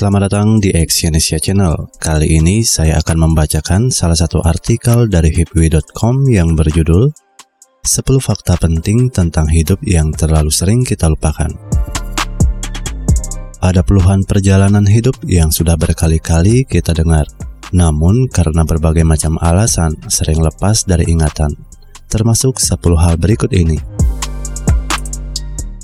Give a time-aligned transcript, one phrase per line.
[0.00, 1.92] selamat datang di Exyonesia Channel.
[2.00, 7.12] Kali ini saya akan membacakan salah satu artikel dari hipwi.com yang berjudul
[7.84, 11.52] 10 fakta penting tentang hidup yang terlalu sering kita lupakan.
[13.60, 17.28] Ada puluhan perjalanan hidup yang sudah berkali-kali kita dengar,
[17.76, 21.52] namun karena berbagai macam alasan sering lepas dari ingatan,
[22.08, 23.76] termasuk 10 hal berikut ini.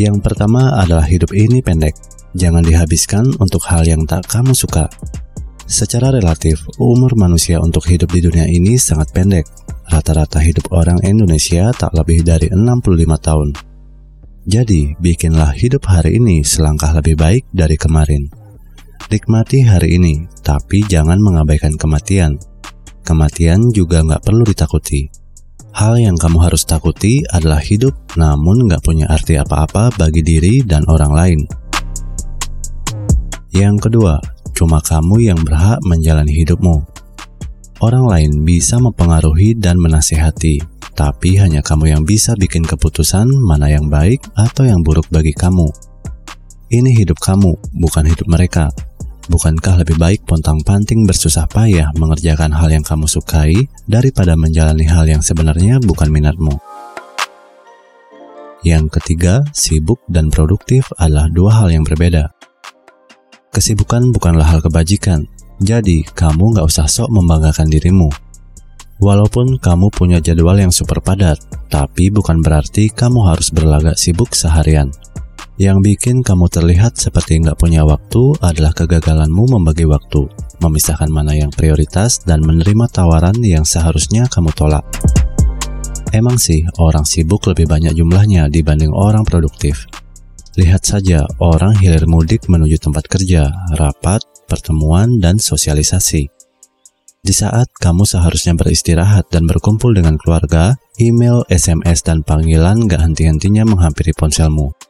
[0.00, 1.92] Yang pertama adalah hidup ini pendek
[2.34, 4.86] jangan dihabiskan untuk hal yang tak kamu suka.
[5.70, 9.46] Secara relatif, umur manusia untuk hidup di dunia ini sangat pendek.
[9.90, 13.48] Rata-rata hidup orang Indonesia tak lebih dari 65 tahun.
[14.50, 18.26] Jadi, bikinlah hidup hari ini selangkah lebih baik dari kemarin.
[19.10, 22.38] Nikmati hari ini, tapi jangan mengabaikan kematian.
[23.06, 25.19] Kematian juga nggak perlu ditakuti.
[25.70, 30.82] Hal yang kamu harus takuti adalah hidup namun nggak punya arti apa-apa bagi diri dan
[30.90, 31.40] orang lain.
[33.54, 34.18] Yang kedua,
[34.50, 36.82] cuma kamu yang berhak menjalani hidupmu.
[37.80, 40.58] Orang lain bisa mempengaruhi dan menasehati,
[40.98, 45.70] tapi hanya kamu yang bisa bikin keputusan mana yang baik atau yang buruk bagi kamu.
[46.70, 48.70] Ini hidup kamu, bukan hidup mereka.
[49.30, 53.54] Bukankah lebih baik pontang-panting bersusah payah mengerjakan hal yang kamu sukai
[53.86, 56.58] daripada menjalani hal yang sebenarnya bukan minatmu?
[58.66, 62.34] Yang ketiga, sibuk dan produktif adalah dua hal yang berbeda.
[63.54, 65.30] Kesibukan bukanlah hal kebajikan,
[65.62, 68.10] jadi kamu nggak usah sok membanggakan dirimu.
[68.98, 71.38] Walaupun kamu punya jadwal yang super padat,
[71.70, 74.90] tapi bukan berarti kamu harus berlagak sibuk seharian.
[75.60, 80.24] Yang bikin kamu terlihat seperti nggak punya waktu adalah kegagalanmu membagi waktu,
[80.56, 84.88] memisahkan mana yang prioritas dan menerima tawaran yang seharusnya kamu tolak.
[86.16, 89.84] Emang sih, orang sibuk lebih banyak jumlahnya dibanding orang produktif.
[90.56, 96.24] Lihat saja orang hilir mudik menuju tempat kerja, rapat, pertemuan, dan sosialisasi.
[97.20, 103.68] Di saat kamu seharusnya beristirahat dan berkumpul dengan keluarga, email, SMS, dan panggilan gak henti-hentinya
[103.68, 104.89] menghampiri ponselmu.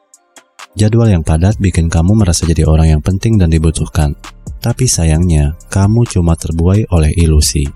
[0.78, 4.14] Jadwal yang padat bikin kamu merasa jadi orang yang penting dan dibutuhkan.
[4.62, 7.66] Tapi sayangnya, kamu cuma terbuai oleh ilusi.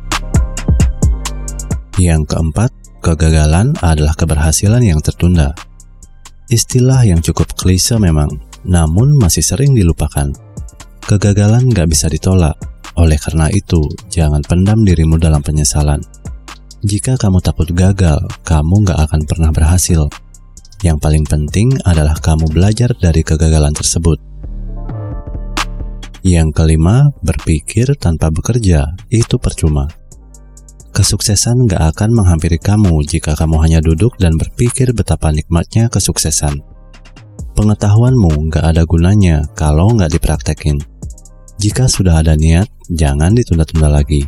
[1.99, 2.71] Yang keempat,
[3.03, 5.59] kegagalan adalah keberhasilan yang tertunda.
[6.47, 8.31] Istilah yang cukup klise memang,
[8.63, 10.31] namun masih sering dilupakan.
[11.03, 12.55] Kegagalan gak bisa ditolak,
[12.95, 15.99] oleh karena itu jangan pendam dirimu dalam penyesalan.
[16.87, 20.07] Jika kamu takut gagal, kamu gak akan pernah berhasil.
[20.81, 24.19] Yang paling penting adalah kamu belajar dari kegagalan tersebut.
[26.25, 29.93] Yang kelima, berpikir tanpa bekerja itu percuma.
[30.95, 36.63] Kesuksesan gak akan menghampiri kamu jika kamu hanya duduk dan berpikir betapa nikmatnya kesuksesan.
[37.59, 40.79] Pengetahuanmu gak ada gunanya kalau gak dipraktekin.
[41.59, 44.23] Jika sudah ada niat, jangan ditunda-tunda lagi.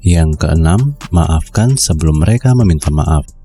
[0.00, 3.35] Yang keenam, maafkan sebelum mereka meminta maaf.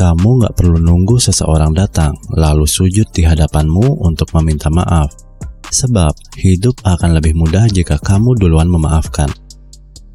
[0.00, 5.12] Kamu gak perlu nunggu seseorang datang, lalu sujud di hadapanmu untuk meminta maaf.
[5.68, 9.28] Sebab, hidup akan lebih mudah jika kamu duluan memaafkan.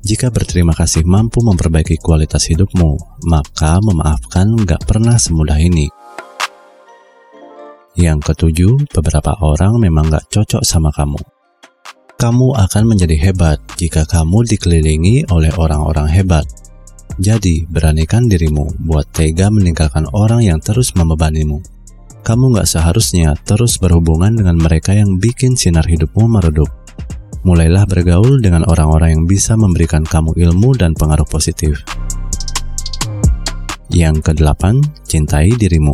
[0.02, 2.98] Jika berterima kasih mampu memperbaiki kualitas hidupmu,
[3.30, 5.86] maka memaafkan gak pernah semudah ini.
[7.94, 11.22] Yang ketujuh, beberapa orang memang gak cocok sama kamu.
[12.18, 16.65] Kamu akan menjadi hebat jika kamu dikelilingi oleh orang-orang hebat.
[17.16, 21.64] Jadi, beranikan dirimu buat tega meninggalkan orang yang terus membebanimu.
[22.26, 26.68] Kamu gak seharusnya terus berhubungan dengan mereka yang bikin sinar hidupmu meredup
[27.46, 31.86] mulailah bergaul dengan orang-orang yang bisa memberikan kamu ilmu dan pengaruh positif.
[33.94, 35.94] Yang kedelapan, cintai dirimu.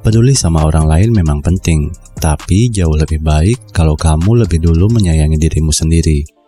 [0.00, 5.36] Peduli sama orang lain memang penting, tapi jauh lebih baik kalau kamu lebih dulu menyayangi
[5.36, 6.39] dirimu sendiri.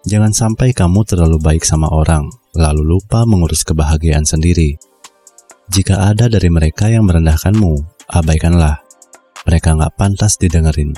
[0.00, 2.24] Jangan sampai kamu terlalu baik sama orang,
[2.56, 4.80] lalu lupa mengurus kebahagiaan sendiri.
[5.68, 7.76] Jika ada dari mereka yang merendahkanmu,
[8.08, 8.80] abaikanlah.
[9.44, 10.96] Mereka nggak pantas didengerin.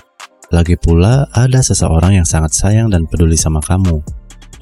[0.55, 3.99] Lagi pula, ada seseorang yang sangat sayang dan peduli sama kamu.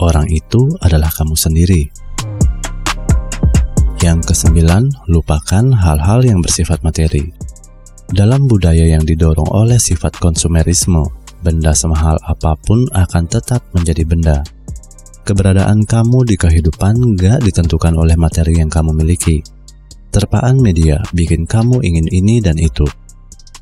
[0.01, 1.93] Orang itu adalah kamu sendiri.
[4.01, 7.29] Yang kesembilan, lupakan hal-hal yang bersifat materi.
[8.09, 11.05] Dalam budaya yang didorong oleh sifat konsumerisme,
[11.41, 14.39] benda semahal apa pun akan tetap menjadi benda.
[15.25, 19.45] Keberadaan kamu di kehidupan gak ditentukan oleh materi yang kamu miliki.
[20.11, 22.89] Terpaan media bikin kamu ingin ini dan itu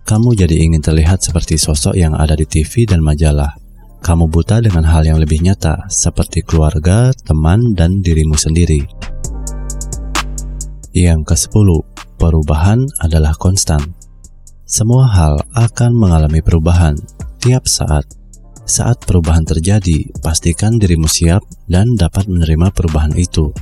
[0.08, 3.52] kamu jadi ingin terlihat seperti sosok yang ada di TV dan majalah.
[4.00, 8.88] Kamu buta dengan hal yang lebih nyata, seperti keluarga, teman, dan dirimu sendiri.
[10.96, 11.68] Yang ke-10,
[12.16, 13.84] perubahan adalah konstan.
[14.64, 16.96] Semua hal akan mengalami perubahan.
[17.48, 18.04] Setiap saat.
[18.68, 23.56] Saat perubahan terjadi, pastikan dirimu siap dan dapat menerima perubahan itu.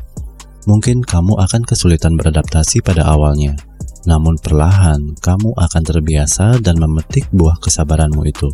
[0.67, 3.55] Mungkin kamu akan kesulitan beradaptasi pada awalnya,
[4.03, 8.50] namun perlahan kamu akan terbiasa dan memetik buah kesabaranmu itu.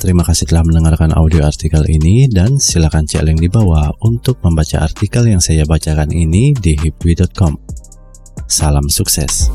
[0.00, 4.80] Terima kasih telah mendengarkan audio artikel ini dan silakan cek link di bawah untuk membaca
[4.80, 7.60] artikel yang saya bacakan ini di hipwi.com.
[8.48, 9.52] Salam sukses.